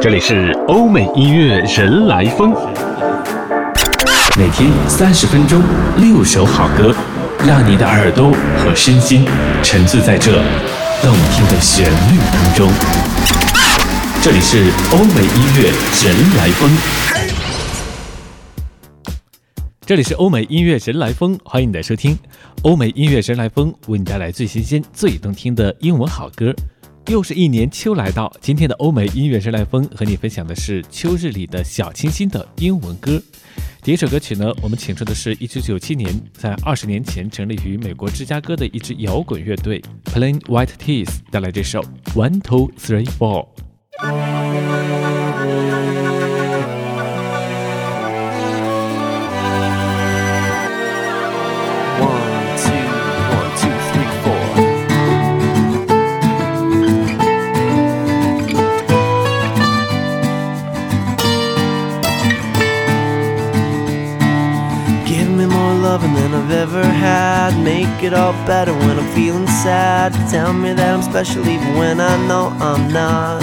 [0.00, 2.52] 这里是欧美音乐人来疯，
[4.38, 5.60] 每天三十分钟，
[5.96, 6.94] 六首好歌，
[7.44, 9.24] 让你的耳朵和身心
[9.60, 10.40] 沉醉在这
[11.02, 12.70] 动听的旋律当中。
[14.22, 15.72] 这里是欧美音乐
[16.04, 16.70] 人来疯，
[19.84, 22.16] 这里是欧美音乐人来疯，欢迎你的收听。
[22.62, 26.54] 欧美音乐人来疯为你带来最新鲜、最动听的英文好歌。
[27.08, 33.18] 又是一年秋来到，今天的欧美音乐人来风和你分享的是秋日里的小清新的英文歌。
[33.82, 41.80] 第一首歌曲呢，我们请出的是一九九七年在二十年前成立于美国芝加哥的一支摇滚乐队 Plain White tees 带来这首
[42.14, 43.48] One Two Three Four。
[67.56, 70.12] Make it all better when I'm feeling sad.
[70.30, 73.40] Tell me that I'm special even when I know I'm not.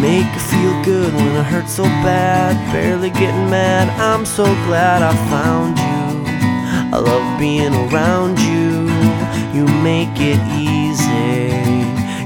[0.00, 2.54] Make it feel good when it hurts so bad.
[2.72, 3.88] Barely getting mad.
[3.98, 6.94] I'm so glad I found you.
[6.94, 8.88] I love being around you.
[9.56, 11.50] You make it easy.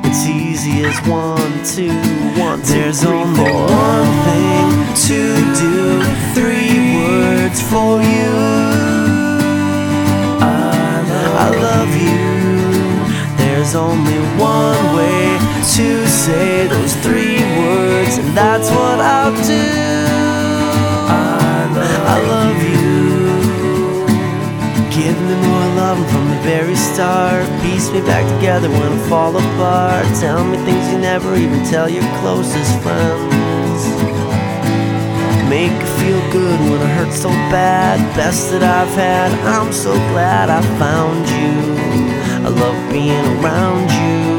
[0.06, 1.94] It's easy as one, two,
[2.40, 3.66] one, two, There's three, only four.
[3.66, 4.70] one thing
[5.08, 5.20] to
[5.62, 6.02] do.
[6.34, 8.89] Three words for you.
[11.50, 12.30] I love you.
[13.36, 15.36] There's only one way
[15.74, 19.66] to say those three words, and that's what I'll do.
[22.12, 24.06] I love, you.
[24.94, 27.44] Give me more love from the very start.
[27.62, 30.06] Piece me back together when I fall apart.
[30.20, 33.49] Tell me things you never even tell your closest friends.
[36.30, 37.98] Make it feel good when it hurts so bad.
[38.14, 39.32] Best that I've had.
[39.46, 41.74] I'm so glad I found you.
[42.44, 44.30] I love being around you.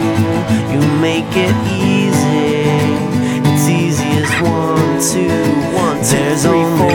[0.72, 2.72] You make it easy.
[3.44, 5.28] It's easy as one, two,
[5.76, 6.91] one, two, There's three, four.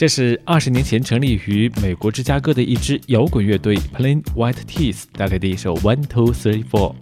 [0.00, 6.94] 这是二十年前成立于美国芝加哥的一支摇滚乐队 Plain White tees 带来的一首 One Two Three Four。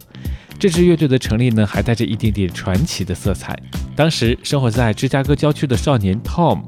[0.58, 3.56] 这支乐队的成立呢，还带着一点点传奇的色彩。
[3.94, 6.64] 当时生活在芝加哥郊区的少年 Tom，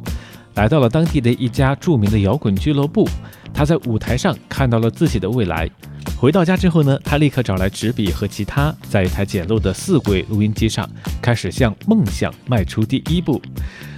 [0.54, 3.08] 来到了当地的一家著名的摇滚俱乐部。
[3.52, 5.68] 他在舞台上看到了自己的未来。
[6.16, 10.88] 回到家之后呢，他立刻找来纸笔和吉他，在一台简陋的四轨录音机上，
[11.20, 13.42] 开始向梦想迈出第一步。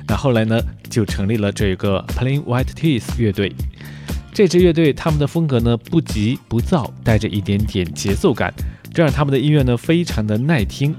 [0.06, 0.60] 那后来呢，
[0.90, 3.52] 就成立了这个 Plain White T's 乐队。
[4.32, 8.52] 这支乐队他们的风格呢不急不躁，带着一点点节奏感，
[8.92, 10.94] 这让他们的音乐呢非常的耐听。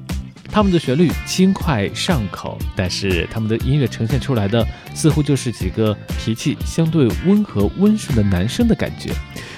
[0.51, 4.63] 他们的旋律轻快上口，但是他们的音乐呈现出来的
[4.93, 9.11] 似乎就是几个脾气相对温和温顺的男生的感觉，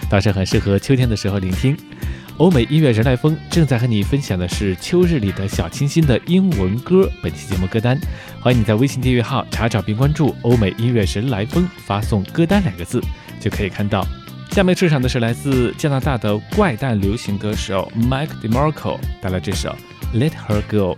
[0.10, 1.76] 倒是很适合秋天的时候聆听。
[2.38, 7.10] 欧美音乐人来疯正在和你分享的是秋日里的小清新的英文歌。
[7.24, 7.98] 本期节目歌单，
[8.42, 13.02] 欢迎你在微信订阅号查找并关注“欧美音乐人来疯”，发送“歌单”两个字
[13.40, 14.06] 就可以看到。
[14.52, 19.74] 下面出场的是来自加拿大的怪诞流行歌手 Mike DeMarco 带来这首
[20.18, 20.98] 《Let Her Go》。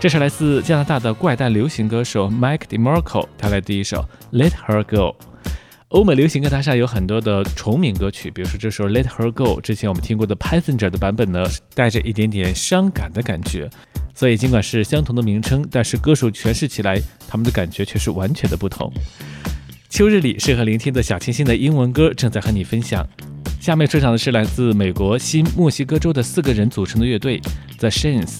[0.00, 4.02] 这是来自加拿大的怪诞流行歌手 Mike DeMarco 带来的第一首
[4.34, 4.96] 《Let Her Go》。
[5.88, 11.44] 欧美流行歌坛上有很多的重名歌曲，比如说这首《Let Her Go》，之前我们听过的 Passenger 的版本呢，
[11.74, 13.68] 带着一点点伤感的感觉。
[14.14, 16.98] 所以尽管是相同的名称，但是歌手诠释起来，
[17.28, 18.90] 他们的感觉却是完全的不同。
[19.90, 23.06] 秋日里适合聆听的小清新的英文歌正在和你分享。
[23.60, 27.38] 下面出场的是来自美国新墨西哥州的四个人组成的乐队
[27.76, 28.38] The Shins。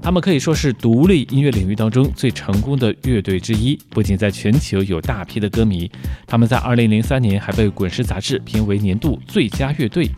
[0.00, 5.90] 他们可以说是独立音乐领域当中最成功的乐队之一，不仅在全球有大批的歌迷，
[6.26, 10.08] 他们在2003年还被《滚石》杂志评为年度最佳乐队。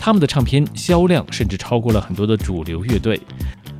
[0.00, 3.20] 他们的唱片销量甚至超过了很多的主流乐队。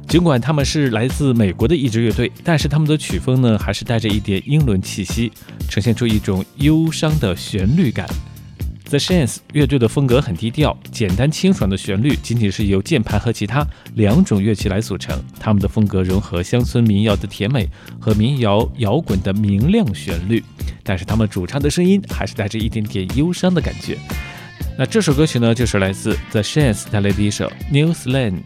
[0.06, 5.32] 尽管他们是来自美国的一支乐队，但是他们的曲风呢，还是带着一点英伦气息，
[5.70, 8.06] 呈现出一种忧伤的旋律感。
[8.94, 15.20] The Shins 乐队的风格很低调，简单清爽的旋律仅仅是由键盘和其他两种乐器来组成。
[15.40, 20.40] 他们的风格融合乡村民谣的甜美和民谣摇滚的明亮旋律，
[20.84, 23.98] 但是他们主唱的声音还是带着一点点忧伤的感觉。
[24.78, 28.42] 那这首歌曲呢，就是来自 The Shins 带来的一首《New Slang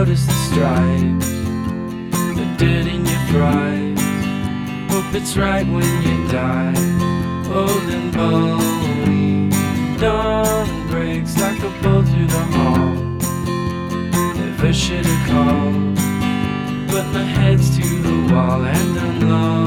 [0.00, 1.30] notice the stripes,
[2.36, 4.00] the dirt in your fries.
[4.90, 5.89] Hope it's right when
[17.00, 19.59] but my head's to the wall and I'm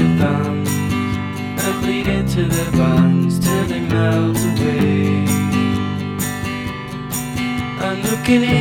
[0.00, 5.26] their thumbs and bleed into their buns till they melt away.
[7.84, 8.59] I'm looking in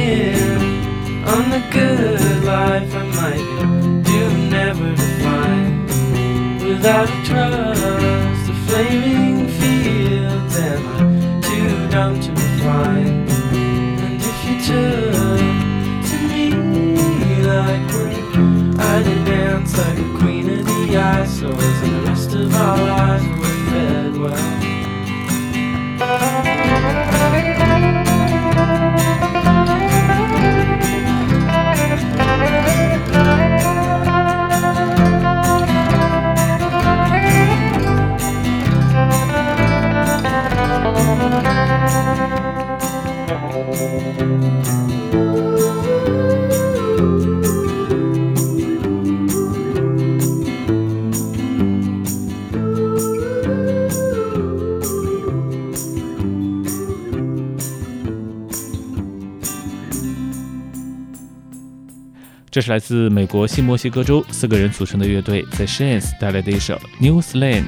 [62.59, 67.63] 这是来自美国新墨西哥州四个人组成的乐队 The Shins 带来的一首《New s l a n》。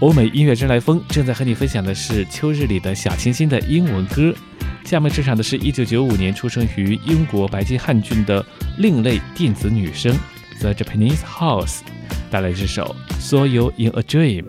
[0.00, 4.34] 欧美音乐之来风正在和你分享的是秋日里的小清新的英文歌。
[4.86, 8.42] 下面出场的是一九九五年出生于英国白金汉郡的
[8.78, 10.18] 另类电子女声
[10.60, 11.80] The Japanese House
[12.30, 14.44] 带来这首《Saw You in a Dream》。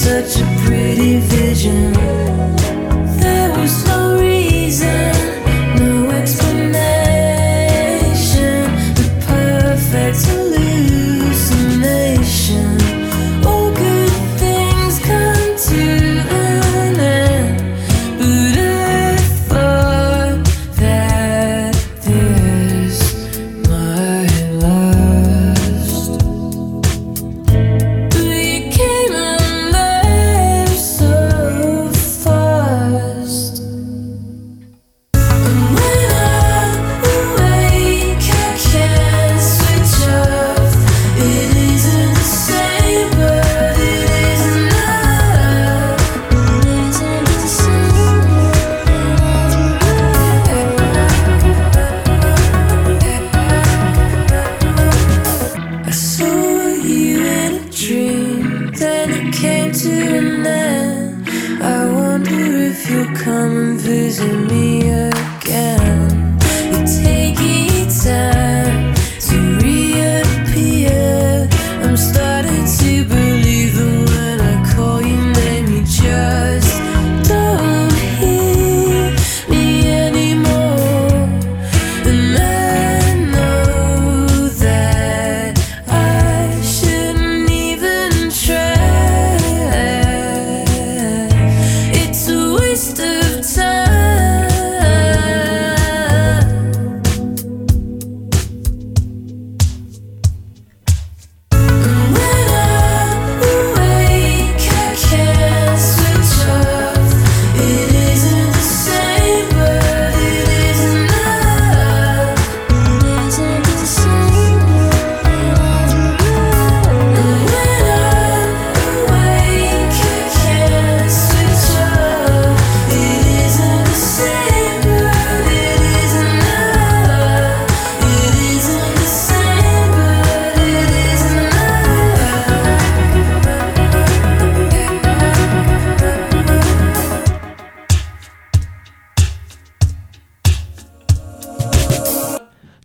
[0.00, 0.59] such a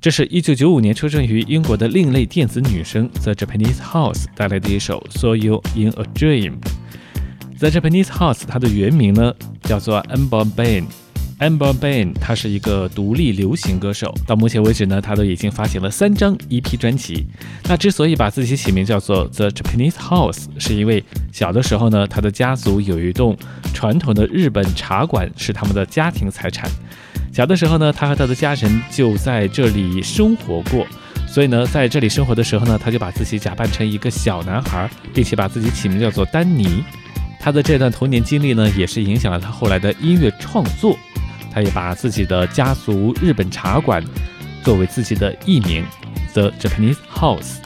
[0.05, 6.51] 这是一九九五年出生于英国的另类电子女声 The Japanese House 带来的一首《Saw You in a Dream》。
[7.57, 9.33] The Japanese House 它的原名呢
[9.63, 10.83] 叫做 Amber Bain。
[11.39, 14.13] Amber Bain，她是一个独立流行歌手。
[14.27, 17.25] 到目前为止呢，她都已经发行了三张 EP 专辑。
[17.67, 23.35] 那之所以把自己起名叫做 The Japanese House，是因为小的时候呢，她的家族有一栋
[23.73, 26.69] 传统的日本茶馆是他们的家庭财产。
[27.35, 30.87] 小的时候呢，他和他的家人就在这里生活过。
[31.27, 36.81] 所以呢，在这里生活的时候呢，他就把自己假扮成一个小男孩，并且把自己起名叫做丹尼。
[37.37, 40.97] 他的这段童年经历呢，也是影响了他后来的音乐创作。
[41.51, 44.01] 他也把自己的家族日本茶馆
[44.63, 45.83] 作为自己的艺名
[46.31, 47.57] ，The Japanese House。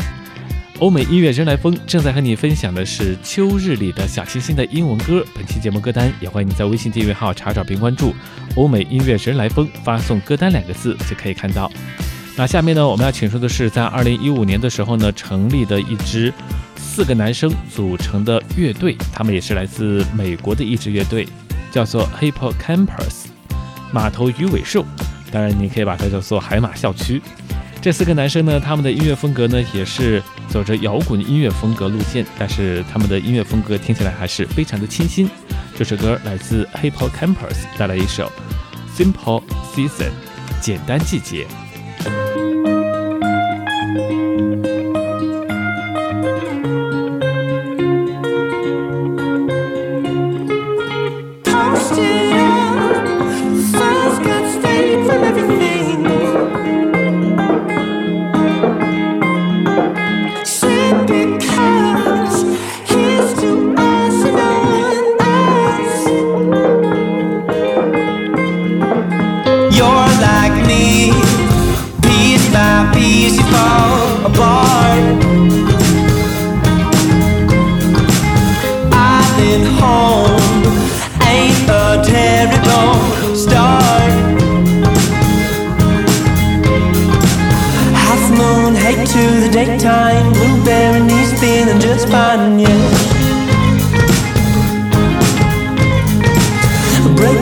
[0.80, 5.26] 欧美音乐人来风正在和你分享的是秋日里的小清新的英文歌。
[5.36, 8.16] 本期节目歌单也欢迎你在微信订阅号查找并关注
[8.56, 11.70] “欧美音乐人来风”，发送“歌单”两个字就可以看到。
[12.38, 16.34] 那下面呢，我们要请出的是在二零一五年的时候呢成立的一支
[16.78, 21.28] 四个男生组成的乐队，他们也是来自美国的一支乐队，
[21.74, 23.26] 叫做 Hippo Campus。
[23.92, 24.86] 马头鱼尾兽，
[25.30, 27.22] 当然你可以把它叫做海马校区。
[27.82, 35.30] 这四个男生呢，他们的音乐风格呢也是走着摇滚音乐风格路线，但是他们的音乐风格听起来还是非常的清新。
[35.78, 38.30] 这首歌来自 Hip Hop Campus，带来一首
[38.98, 39.42] Simple
[39.74, 40.12] Season，
[40.60, 41.48] 简单季节。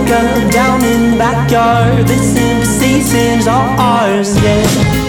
[0.08, 2.08] bunker down in the backyard.
[2.08, 5.07] This empty season's all ours, yeah.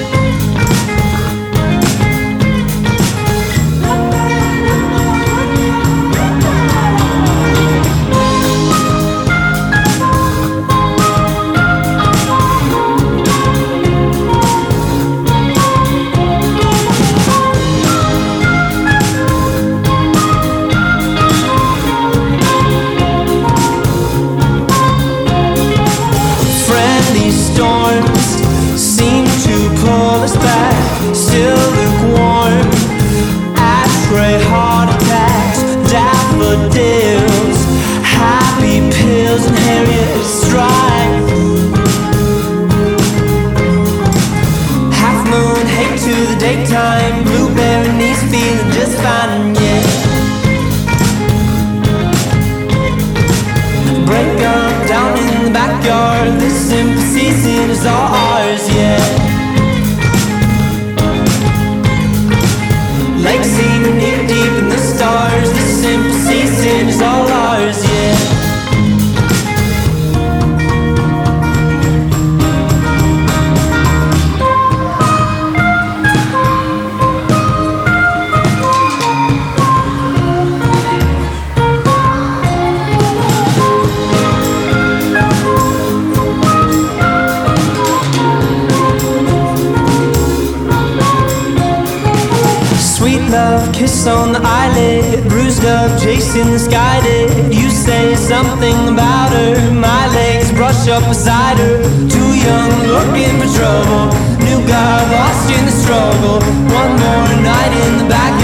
[96.59, 99.73] Sky did you say something about her?
[99.73, 101.83] My legs brush up beside her.
[102.09, 104.07] Too young, looking for trouble.
[104.47, 106.39] New guy lost in the struggle.
[106.81, 108.38] One more night in the backyard.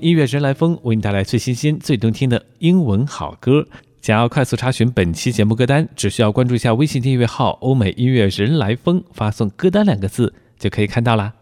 [0.00, 3.66] 音乐人来风》为你带来最新鲜、最动听的英文好歌。
[4.00, 11.34] 想要快速查询本期节目歌单，只需要关注一下微信订阅号“欧美音乐人来疯”，发送“歌单”两个字就可以看到啦。